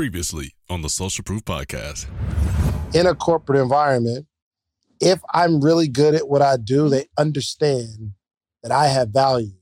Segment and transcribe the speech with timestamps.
[0.00, 2.06] Previously on the Social Proof Podcast.
[2.94, 4.26] in a corporate environment,
[4.98, 8.12] if I'm really good at what I do, they understand
[8.62, 9.52] that I have value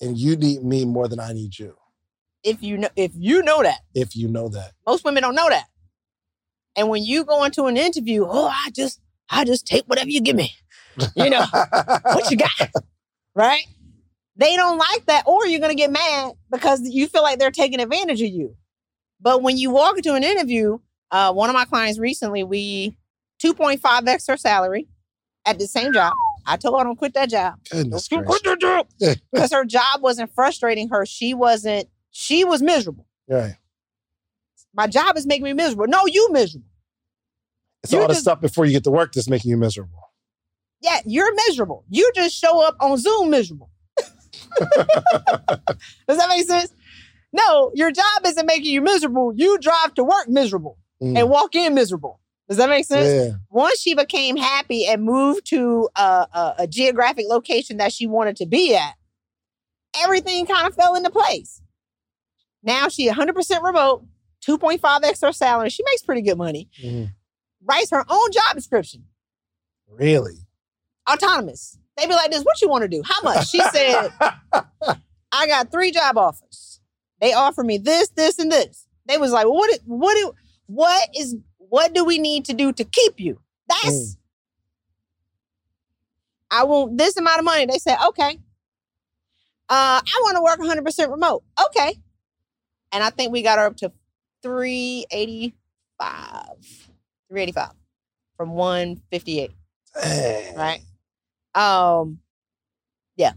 [0.00, 1.74] and you need me more than I need you.
[2.44, 4.70] If you know, if you know that, If you know that.
[4.86, 5.66] most women don't know that.
[6.76, 10.20] And when you go into an interview, oh, I just, I just take whatever you
[10.20, 10.54] give me.
[11.16, 11.44] You know,
[12.04, 12.70] what you got?
[13.34, 13.64] Right?
[14.36, 17.80] They don't like that, or you're gonna get mad because you feel like they're taking
[17.80, 18.54] advantage of you.
[19.22, 20.78] But when you walk into an interview,
[21.10, 22.96] uh, one of my clients recently, we
[23.42, 24.88] 2.5x her salary
[25.46, 26.12] at the same job.
[26.44, 27.54] I told her don't quit that job.
[27.70, 28.88] Goodness Don't quit that job.
[29.32, 31.06] Because her job wasn't frustrating her.
[31.06, 33.06] She wasn't, she was miserable.
[33.28, 33.54] Right.
[34.74, 35.86] My job is making me miserable.
[35.86, 36.66] No, you miserable.
[37.84, 39.98] It's You all the just- stuff before you get to work that's making you miserable.
[40.80, 41.84] Yeah, you're miserable.
[41.90, 43.70] You just show up on Zoom miserable.
[44.58, 46.72] Does that make sense?
[47.32, 49.32] No, your job isn't making you miserable.
[49.34, 51.18] You drive to work miserable Mm.
[51.18, 52.20] and walk in miserable.
[52.48, 53.08] Does that make sense?
[53.30, 53.36] Yeah.
[53.50, 56.00] Once she became happy and moved to a,
[56.32, 58.94] a, a geographic location that she wanted to be at,
[59.96, 61.60] everything kind of fell into place.
[62.62, 64.04] Now she 100% remote,
[64.46, 65.70] 2.5 extra salary.
[65.70, 66.68] She makes pretty good money.
[66.80, 67.10] Mhm.
[67.64, 69.06] Writes her own job description.
[69.88, 70.36] Really?
[71.10, 71.78] autonomous.
[71.96, 73.02] They be like this, what you want to do?
[73.04, 73.48] How much?
[73.48, 74.08] She said,
[75.32, 76.71] I got three job offers.
[77.22, 78.86] They offer me this, this, and this.
[79.06, 80.34] They was like, well, what, what
[80.66, 83.40] what is, what do we need to do to keep you?
[83.68, 84.16] That's,
[86.50, 87.66] I want this amount of money.
[87.66, 88.38] They said, okay.
[89.68, 91.44] Uh, I want to work 100% remote.
[91.68, 92.00] Okay.
[92.90, 93.92] And I think we got her up to
[94.42, 95.52] 385,
[97.28, 97.70] 385
[98.36, 99.52] from 158
[100.02, 100.56] Dang.
[100.56, 100.80] right?
[101.54, 102.18] Um,
[103.16, 103.32] yeah.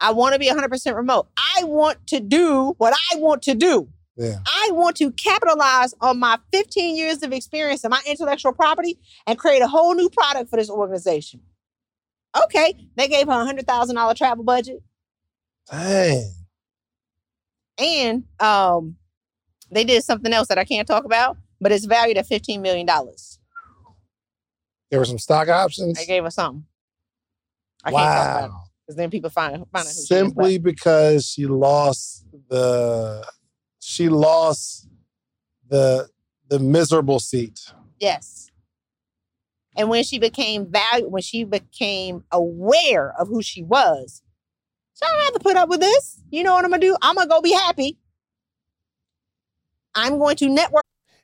[0.00, 1.28] I want to be 100% remote.
[1.36, 3.88] I want to do what I want to do.
[4.16, 4.38] Yeah.
[4.46, 9.38] I want to capitalize on my 15 years of experience and my intellectual property and
[9.38, 11.40] create a whole new product for this organization.
[12.44, 14.82] Okay, they gave her a hundred thousand dollar travel budget,
[15.68, 16.32] Dang.
[17.76, 18.94] and um,
[19.72, 22.86] they did something else that I can't talk about, but it's valued at 15 million
[22.86, 23.40] dollars.
[24.90, 25.98] There were some stock options.
[25.98, 26.66] They gave her something.
[27.82, 28.69] I can't talk about it wow.
[28.90, 33.24] Because then people find find out who she Simply because she lost the
[33.78, 34.88] she lost
[35.68, 36.08] the
[36.48, 37.60] the miserable seat.
[38.00, 38.50] Yes.
[39.76, 44.22] And when she became value, when she became aware of who she was,
[44.92, 46.20] so I don't have to put up with this.
[46.30, 46.96] You know what I'm gonna do?
[47.00, 47.96] I'm gonna go be happy.
[49.94, 50.79] I'm going to network.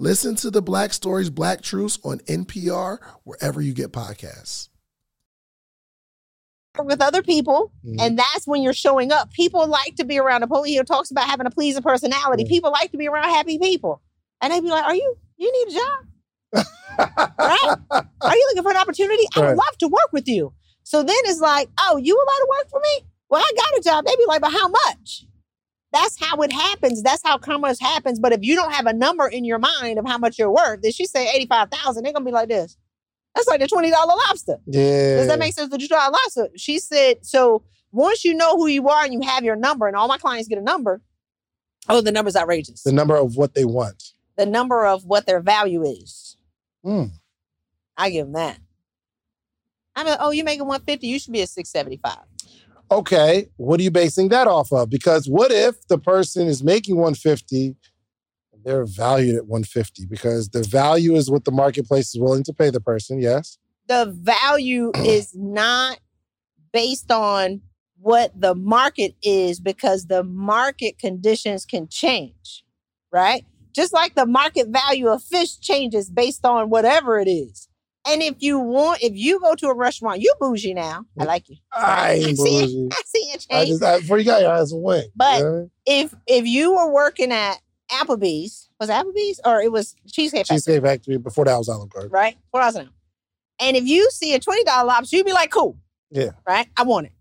[0.00, 4.68] Listen to the Black Stories, Black Truths on NPR, wherever you get podcasts.
[6.82, 8.00] with other people, Mhm.
[8.00, 9.30] and that's when you're showing up.
[9.32, 10.40] People like to be around.
[10.40, 12.44] Napoleon talks about having a pleasing personality.
[12.44, 12.48] Mhm.
[12.48, 14.00] People like to be around happy people,
[14.40, 15.18] and they be like, "Are you?
[15.36, 16.66] You need a job?
[17.38, 17.76] Right?
[17.90, 19.24] Are you looking for an opportunity?
[19.36, 20.54] I would love to work with you."
[20.84, 23.06] So then it's like, "Oh, you would like to work for me?
[23.28, 25.26] Well, I got a job." They be like, "But how much?"
[25.92, 27.02] That's how it happens.
[27.02, 28.20] That's how commerce happens.
[28.20, 30.80] But if you don't have a number in your mind of how much you're worth,
[30.82, 32.76] if she say eighty five thousand, they're gonna be like this.
[33.34, 34.58] That's like the twenty dollar lobster.
[34.66, 35.16] Yeah.
[35.16, 35.70] Does that make sense?
[35.70, 36.48] The $2 lobster.
[36.56, 39.96] She said, so once you know who you are and you have your number, and
[39.96, 41.00] all my clients get a number,
[41.88, 42.82] oh, the number's outrageous.
[42.82, 44.14] The number of what they want.
[44.36, 46.36] The number of what their value is.
[46.84, 47.06] Hmm.
[47.96, 48.58] I give them that.
[49.94, 52.16] I mean, oh, you're making 150, you should be at 675.
[52.92, 54.90] Okay, what are you basing that off of?
[54.90, 57.76] Because what if the person is making 150
[58.52, 60.06] and they're valued at 150?
[60.06, 63.58] Because the value is what the marketplace is willing to pay the person, yes?
[63.86, 66.00] The value is not
[66.72, 67.60] based on
[68.00, 72.64] what the market is because the market conditions can change,
[73.12, 73.44] right?
[73.72, 77.68] Just like the market value of fish changes based on whatever it is.
[78.08, 81.04] And if you want, if you go to a restaurant, you bougie now.
[81.18, 81.56] I like you.
[81.72, 82.66] I ain't see it.
[82.66, 82.88] bougie.
[82.92, 83.68] I see it I change.
[83.68, 85.08] just, I, before you got your eyes wing.
[85.14, 85.70] But- you know I mean?
[85.86, 87.56] if if you were working at
[87.90, 91.90] Applebee's, was it Applebee's or it was Cheesecake Factory, Cheesecake Factory before that was Olive
[91.90, 92.10] Garden.
[92.10, 92.36] right?
[92.50, 92.92] Four dollars an hour.
[93.60, 95.76] And if you see a twenty dollar lobster, you'd be like, cool.
[96.10, 96.30] Yeah.
[96.48, 96.68] Right?
[96.76, 97.12] I want it.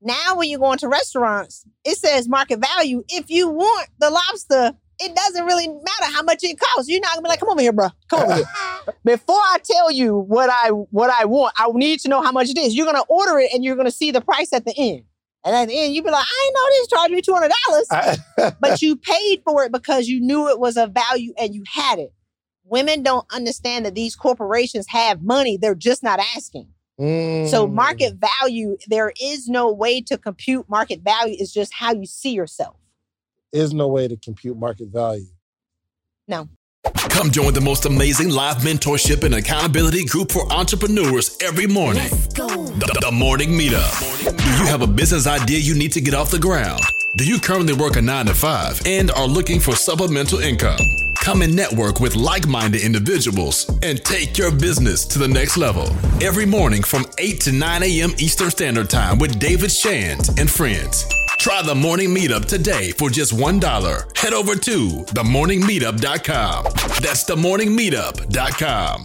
[0.00, 3.02] Now when you go into restaurants, it says market value.
[3.08, 6.88] If you want the lobster, it doesn't really matter how much it costs.
[6.88, 7.88] You're not gonna be like, come over here, bro.
[8.08, 8.44] Come over here.
[9.04, 12.48] Before I tell you what I what I want, I need to know how much
[12.50, 12.74] it is.
[12.74, 15.04] You're gonna order it and you're gonna see the price at the end.
[15.46, 18.54] And at the end, you'd be like, I know this charged me two hundred dollars
[18.60, 21.98] but you paid for it because you knew it was of value and you had
[21.98, 22.12] it.
[22.64, 26.68] Women don't understand that these corporations have money, they're just not asking.
[26.98, 27.72] So, Mm.
[27.74, 32.30] market value, there is no way to compute market value, it's just how you see
[32.30, 32.76] yourself.
[33.54, 35.26] Is no way to compute market value.
[36.26, 36.48] No.
[37.08, 42.08] Come join the most amazing live mentorship and accountability group for entrepreneurs every morning.
[42.34, 44.36] The, the Morning Meetup.
[44.36, 46.80] Do you have a business idea you need to get off the ground?
[47.16, 50.78] Do you currently work a nine to five and are looking for supplemental income?
[51.22, 55.88] Come and network with like minded individuals and take your business to the next level.
[56.20, 58.10] Every morning from 8 to 9 a.m.
[58.18, 61.06] Eastern Standard Time with David Shand and friends.
[61.38, 64.16] Try the morning meetup today for just $1.
[64.16, 66.64] Head over to themorningmeetup.com.
[67.02, 69.04] That's themorningmeetup.com.